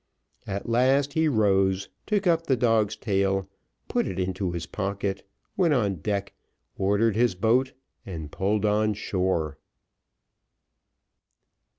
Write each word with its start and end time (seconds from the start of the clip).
At 0.47 0.67
last 0.67 1.13
he 1.13 1.27
rose, 1.27 1.89
took 2.07 2.25
up 2.25 2.47
the 2.47 2.55
dog's 2.55 2.95
tail, 2.95 3.47
put 3.87 4.07
it 4.07 4.17
into 4.17 4.49
his 4.51 4.65
pocket, 4.65 5.27
went 5.55 5.75
on 5.75 5.97
deck, 5.97 6.33
ordered 6.75 7.15
his 7.15 7.35
boat, 7.35 7.73
and 8.03 8.31
pulled 8.31 8.65
on 8.65 8.95
shore. 8.95 9.59